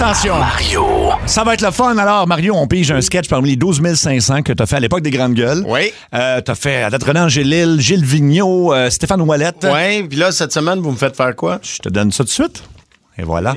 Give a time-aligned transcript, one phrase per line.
[0.00, 0.38] Attention.
[0.38, 0.86] Mario.
[1.26, 1.98] Ça va être le fun.
[1.98, 4.80] Alors, Mario, on pige un sketch parmi les 12 500 que tu as fait à
[4.80, 5.64] l'époque des Grandes Gueules.
[5.66, 5.92] Oui.
[6.14, 9.64] Euh, tu as fait René Angélil, Gilles Vigneault, euh, Stéphane Ouellette.
[9.64, 11.58] Ouais, puis là, cette semaine, vous me faites faire quoi?
[11.64, 12.62] Je te donne ça tout de suite.
[13.18, 13.56] Et voilà.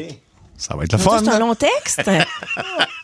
[0.62, 1.20] Ça va être le fun.
[1.24, 2.04] C'est un long texte.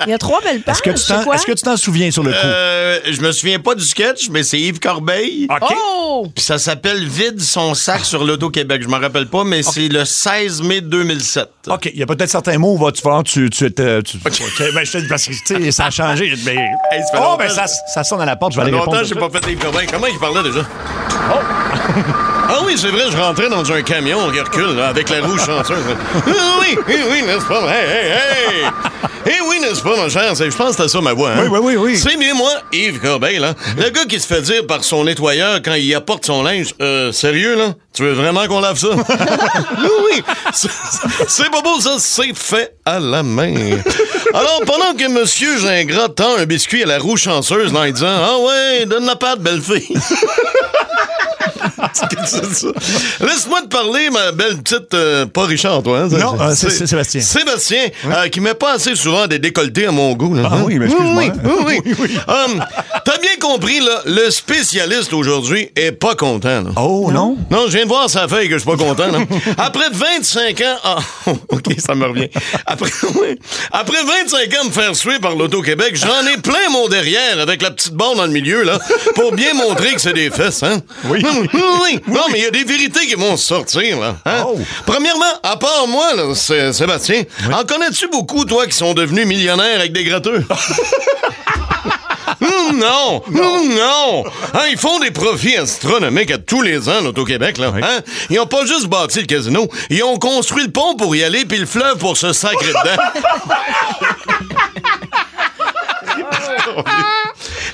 [0.05, 0.75] Il y a trois belles pages.
[0.75, 1.33] Est-ce que tu t'en- quoi?
[1.33, 2.37] est-ce que tu t'en souviens sur le coup?
[2.45, 5.47] Euh, je me souviens pas du sketch, mais c'est Yves Corbeil.
[5.49, 5.73] OK.
[5.75, 6.27] Oh!
[6.35, 8.83] Puis ça s'appelle Vide son sac sur l'Auto-Québec.
[8.83, 11.49] Je m'en rappelle pas, mais c'est le 16 mai 2007.
[11.67, 13.81] OK, il y a peut-être certains mots où va tu falloir que tu tu tu-
[13.83, 16.35] OK, ben, je te dis parce que tu ça a changé.
[16.45, 16.57] Mais...
[16.91, 17.37] Hey, ça oh, longtemps.
[17.37, 19.01] ben ça, ça sonne à la porte, je vais aller longtemps répondre.
[19.01, 19.87] que j'ai tout de pas fait Yves Corbeil.
[19.91, 20.61] Comment il parlait déjà?
[21.31, 22.33] Oh!
[22.49, 25.37] Ah oui, c'est vrai, je rentrais dans un camion qui recule là, avec la roue
[25.37, 25.77] chanceuse.
[26.15, 27.61] Ah oui, oui, oui, n'est-ce pas?
[27.69, 28.69] Hey, hey, hey!
[29.25, 30.31] Eh oui, n'est-ce pas, mon cher?
[30.35, 31.31] C'est- Je pense que c'était ça ma voix.
[31.31, 31.47] Hein?
[31.49, 31.97] Oui, oui, oui, oui.
[31.97, 33.53] C'est bien moi, Yves Corbeil, là.
[33.77, 37.11] Le gars qui se fait dire par son nettoyeur quand il apporte son linge, euh,
[37.11, 37.73] sérieux, là?
[37.93, 38.87] Tu veux vraiment qu'on lave ça?
[38.91, 40.23] oui, oui.
[40.53, 40.69] C'est-
[41.27, 41.95] C'est pas beau, ça.
[41.99, 43.53] C'est fait à la main.
[44.33, 48.07] Alors, pendant que monsieur Gingras tend un biscuit à la roue chanceuse, là, en disant,
[48.07, 49.93] ah ouais, donne la patte, belle fille.
[53.21, 54.93] Laisse-moi te parler, ma belle petite.
[54.93, 56.07] euh, pas Richard, toi, hein?
[56.09, 57.21] Non, euh, c'est- Sébastien.
[57.21, 60.33] Sébastien, euh, qui met pas assez souvent des décolletés à mon goût.
[60.35, 60.63] Là, Ah hein?
[60.65, 61.23] oui, mais excuse-moi.
[61.43, 61.93] Oui, oui, oui.
[61.99, 62.17] oui.
[62.27, 62.63] Hum,
[63.05, 66.61] T'as bien compris, là, le spécialiste aujourd'hui est pas content.
[66.63, 66.69] là.
[66.75, 67.37] Oh, non?
[67.49, 69.07] Non, je viens de voir sa feuille que je suis pas content.
[69.11, 69.19] là.
[69.57, 70.75] Après 25 ans...
[70.83, 70.97] Ah,
[71.49, 72.29] OK, ça me revient.
[72.65, 73.39] Après, oui.
[73.71, 77.61] Après 25 ans de me faire suer par l'Auto-Québec, j'en ai plein mon derrière avec
[77.61, 78.79] la petite barre dans le milieu, là,
[79.15, 80.81] pour bien montrer que c'est des fesses, hein?
[81.05, 81.23] Oui.
[81.53, 81.99] Oui, oui.
[82.07, 84.15] Non, mais il y a des vérités qui vont sortir, là.
[84.25, 84.43] hein?
[84.47, 84.57] Oh.
[84.85, 89.79] Premièrement, à part moi, là, Sé- Sébastien, en connais-tu beaucoup, toi, qui sont devenus millionnaires
[89.79, 90.45] avec des gratteux?
[92.39, 94.23] Hum, non, hum, non.
[94.53, 97.57] Hein, ils font des profits astronomiques à tous les ans, l'Auto-Québec.
[97.57, 98.01] Là, hein?
[98.29, 101.45] Ils ont pas juste bâti le casino, ils ont construit le pont pour y aller,
[101.45, 103.01] puis le fleuve pour se sacrer dedans.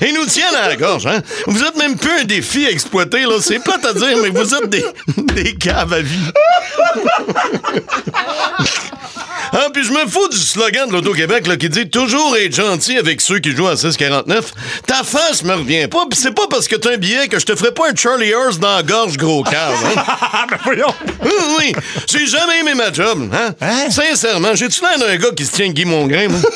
[0.06, 1.20] Ils nous tiennent à la gorge, hein?
[1.46, 3.36] Vous êtes même plus un défi à exploiter, là.
[3.40, 4.84] C'est plate à dire, mais vous êtes des,
[5.34, 6.30] des caves à vie.
[9.56, 12.98] Ah, puis je me fous du slogan de l'Auto-Québec là, qui dit toujours être gentil
[12.98, 14.42] avec ceux qui jouent à 6,49.
[14.84, 17.46] Ta face me revient pas, puis c'est pas parce que t'as un billet que je
[17.46, 19.76] te ferai pas un Charlie Horse dans la gorge, gros cave.
[19.96, 20.46] Hein?
[20.50, 20.92] ben voyons.
[21.22, 21.72] Oui, oui,
[22.08, 23.30] j'ai jamais aimé ma job.
[23.32, 23.54] Hein?
[23.60, 23.90] Hein?
[23.90, 26.40] Sincèrement, j'ai-tu l'air d'un gars qui se tient Guy Mongrain, moi?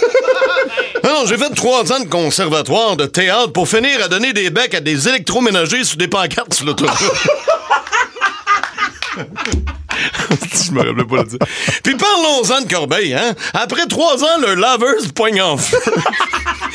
[1.05, 4.51] Ah Non, j'ai fait trois ans de conservatoire de théâtre pour finir à donner des
[4.51, 6.99] becs à des électroménagers sur des pancartes sur l'autoroute.
[10.69, 11.39] Je me pas dire.
[11.83, 13.35] Puis parlons-en de Corbeil, hein?
[13.55, 15.79] Après trois ans, le laveur se poigne en feu.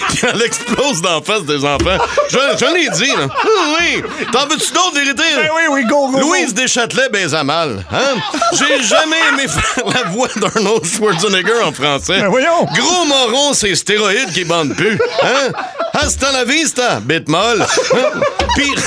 [0.09, 1.97] Puis elle explose d'en face des enfants.
[2.29, 3.27] Je, je l'ai dit, là.
[3.45, 4.25] Oui, oui.
[4.31, 5.23] T'en veux-tu d'autres vérités?
[5.35, 6.19] Ben oui, oui, go, go.
[6.19, 7.85] Louise Deschâtelet baise à mal.
[7.91, 8.15] Hein?
[8.53, 12.19] J'ai jamais aimé faire la voix d'Arnold Schwarzenegger en français.
[12.21, 12.65] Ben voyons.
[12.75, 14.99] Gros moron, c'est stéroïdes qui bandent plus.
[15.21, 15.51] Hein?
[15.93, 17.61] Hasta la vista, bête molle.
[17.61, 18.21] Hein?
[18.55, 18.73] Puis...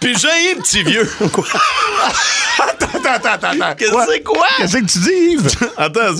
[0.00, 1.08] Puis j'ai un petit vieux.
[2.58, 3.74] Attends, attends, attends, attends.
[3.76, 4.46] Qu'est-ce que c'est quoi?
[4.56, 5.50] Qu'est-ce que tu dis, Yves?
[5.76, 6.14] Attends,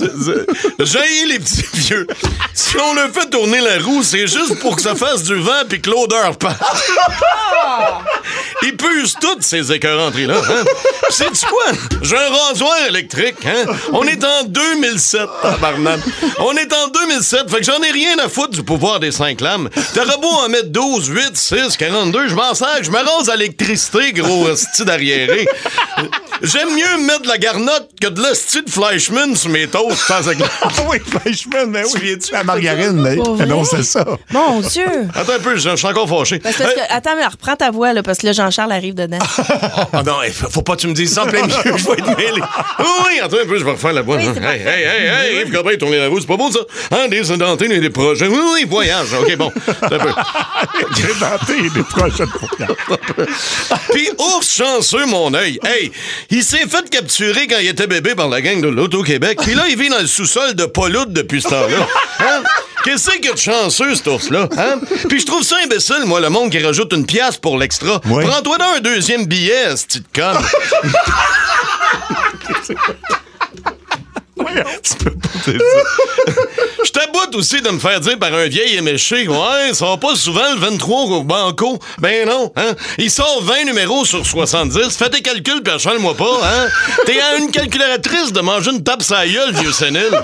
[0.79, 2.07] j'ai les petits vieux.
[2.53, 5.63] Si on le fait tourner la roue, c'est juste pour que ça fasse du vent
[5.67, 6.61] puis que l'odeur parte.
[8.63, 10.37] Ils puissent toutes ces écœuranteries-là.
[10.37, 10.63] Hein?
[11.09, 11.65] C'est quoi?
[12.01, 13.45] J'ai un rasoir électrique.
[13.45, 13.71] Hein?
[13.93, 15.99] On est en 2007, tabarnak.
[16.39, 19.41] On est en 2007, fait que j'en ai rien à foutre du pouvoir des cinq
[19.41, 19.69] lames.
[19.93, 23.35] T'aurais beau en mettre 12, 8, 6, 42, je m'en sers, je me rase à
[23.35, 25.47] l'électricité, gros hostie d'arriéré.
[26.41, 30.29] J'aime mieux mettre de la garnotte que de l'hostie de Fleischmann sur mes toasts sans
[30.31, 30.47] éclat.
[30.61, 31.99] Ah oui, Fleischmann, ben oui.
[32.01, 32.31] viens-tu?
[32.33, 33.45] La margarine, mais vrai?
[33.45, 34.05] non, c'est ça.
[34.31, 34.85] Mon Dieu!
[35.13, 36.39] Attends un peu, je je suis encore fâché.
[36.39, 38.95] Parce que- parce que- attends, mais reprends ta voix, là, parce que là, Jean-Charles arrive
[38.95, 39.19] dedans.
[39.93, 41.71] Ah non, hey, faut faut pas que tu me dises ça en plein milieu, je
[41.85, 42.41] vais être mêlé.
[42.79, 44.17] Oui, oui, attends un peu, je vais refaire la voix.
[44.17, 44.33] Oui, hein.
[44.35, 46.59] c'est hey, hey, hey, hey, Yves Corbeil, tourner la roue, c'est pas beau ça?
[46.91, 48.27] Hein, des édentés, des projets.
[48.27, 49.07] Oui, oui, voyage.
[49.13, 49.51] OK, bon,
[49.81, 50.09] attends un peu.
[50.97, 52.97] J'ai inventé des prochaines fois.
[53.91, 55.59] Puis ours chanceux, mon œil.
[55.63, 55.91] Hey,
[56.29, 59.39] il s'est fait capturer quand il était bébé par la gang de l'Auto-Québec.
[59.41, 61.87] Puis là, il vit dans le sous-sol de Pauloute depuis ce temps-là.
[62.17, 62.43] Hein?
[62.85, 64.47] Qu'est-ce qu'il y a de chanceux, cet ours-là?
[64.57, 64.79] Hein?
[65.09, 67.99] Puis je trouve ça imbécile, moi, le monde qui rajoute une pièce pour l'extra.
[68.05, 68.23] Oui.
[68.25, 70.37] Prends-toi dans un deuxième billet, petite conne.
[74.37, 76.31] Tu peux pas dire ça.
[76.85, 80.15] Je t'aboute aussi de me faire dire par un vieil éméché, ouais, ça va pas
[80.15, 81.79] souvent le 23 au banco.
[81.97, 82.75] Ben non, hein?
[82.99, 84.95] Il sort 20 numéros sur 70.
[84.95, 86.67] Fais tes calculs, puis achale-moi pas, hein?
[87.07, 90.21] T'es à une calculatrice de manger une tape sa gueule, vieux sénile.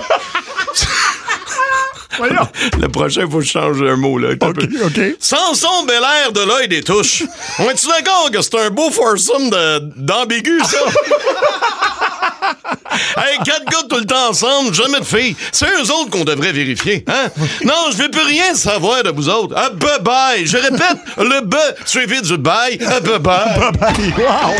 [2.16, 2.48] Voyons.
[2.80, 4.34] Le prochain, faut que je change un mot, là.
[4.40, 5.00] OK, OK.
[5.18, 7.24] Samson Belair de l'œil des touches.
[7.58, 9.50] On est-tu d'accord que c'est un beau foursome
[9.96, 10.78] d'ambigu, ça?
[13.16, 15.36] Hey, quatre gars tout le temps ensemble, jamais de filles.
[15.50, 17.28] C'est eux autres qu'on devrait vérifier, hein?
[17.64, 19.54] Non, je veux plus rien savoir de vous autres.
[19.56, 20.46] Ah, bye-bye.
[20.46, 21.54] Je répète, le B
[21.84, 22.78] suivi du bye.
[22.86, 24.14] Ah, bye-bye.
[24.18, 24.54] Wow!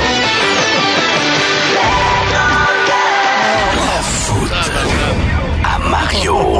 [5.90, 6.51] Mario.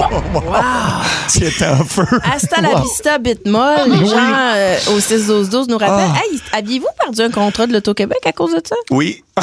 [1.29, 2.07] C'est un feu.
[2.23, 3.89] Hasta la vista, Bitmol.
[3.89, 6.11] Les gens euh, au 6-12-12 nous rappellent.
[6.15, 6.21] Ah.
[6.31, 8.77] Hey, aviez-vous perdu un contrat de l'Auto-Québec à cause de ça?
[8.91, 9.23] Oui.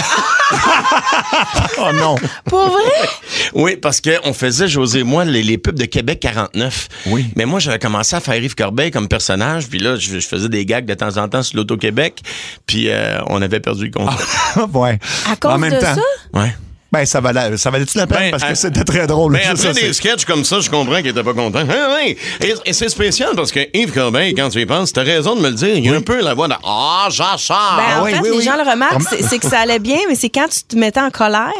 [1.81, 2.15] Oh non.
[2.45, 3.09] Pour vrai?
[3.53, 6.87] Oui, parce qu'on faisait, José et moi, les, les pubs de Québec 49.
[7.07, 7.27] Oui.
[7.35, 10.49] Mais moi, j'avais commencé à faire Yves Corbeil comme personnage, puis là, je, je faisais
[10.49, 12.21] des gags de temps en temps sur l'Auto-Québec,
[12.65, 14.17] puis euh, on avait perdu le contrat.
[14.73, 14.99] ouais.
[15.31, 16.39] À cause en même de temps, ça?
[16.39, 16.53] Ouais.
[16.91, 18.17] Ben, ça valait, ça valait-tu la peine?
[18.19, 19.31] Ben, parce que euh, c'était très drôle.
[19.33, 21.59] Mais Ça, après des sketchs comme ça, je comprends qu'il était pas content.
[21.59, 22.17] Hein, oui.
[22.41, 25.41] Et, et c'est spécial parce que Yves Corbeil, quand tu y penses, t'as raison de
[25.41, 27.77] me le dire, il y a un peu la voix de Ah, j'achare.
[27.77, 28.43] Ben, en oui, fait, oui, les oui.
[28.43, 30.99] gens le remarquent, Comme- c'est, que ça allait bien, mais c'est quand tu te mettais
[30.99, 31.51] en colère.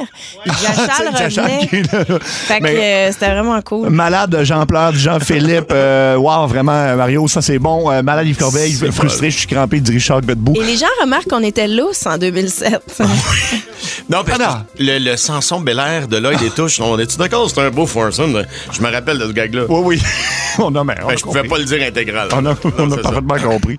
[0.45, 2.19] Jachal C'est Jachal revenait.
[2.21, 3.89] Fait que euh, c'était vraiment cool.
[3.89, 5.71] Malade de Jean-Pleur, Jean-Philippe.
[5.71, 7.91] Euh, wow, vraiment, Mario, ça c'est bon.
[7.91, 10.55] Euh, malade Yves Corbeil, frustré, je suis crampé du Richard Godbout.
[10.59, 12.81] Et les gens remarquent qu'on était lousse en 2007.
[14.09, 17.50] Non, parce Ah, que le, le Samson Belair de l'œil des touches, on est-tu d'accord?
[17.50, 18.33] C'est un beau foursome.
[18.33, 19.63] de- Je me rappelle de ce gag-là.
[19.69, 20.01] Oui, oui.
[20.60, 21.50] on a, mais, on a Ben, je pouvais compris.
[21.50, 22.30] pas le dire intégral.
[22.33, 23.12] On a, on a c'est ça.
[23.12, 23.77] parfaitement compris.